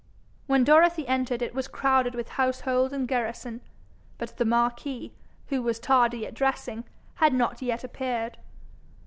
[0.47, 3.61] When Dorothy entered, it was crowded with household and garrison,
[4.17, 5.13] but the marquis,
[5.49, 6.85] who was tardy at dressing,
[7.17, 8.39] had not yet appeared.